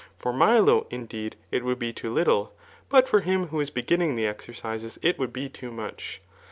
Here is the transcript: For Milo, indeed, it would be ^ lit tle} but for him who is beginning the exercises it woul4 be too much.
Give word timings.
For 0.17 0.33
Milo, 0.33 0.87
indeed, 0.89 1.35
it 1.51 1.63
would 1.63 1.77
be 1.77 1.93
^ 1.93 2.11
lit 2.13 2.25
tle} 2.25 2.53
but 2.89 3.07
for 3.07 3.19
him 3.19 3.49
who 3.49 3.59
is 3.59 3.69
beginning 3.69 4.15
the 4.15 4.25
exercises 4.25 4.97
it 5.03 5.19
woul4 5.19 5.31
be 5.31 5.47
too 5.47 5.69
much. 5.71 6.21